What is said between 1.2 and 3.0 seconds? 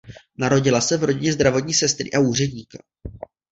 zdravotní sestry a úředníka.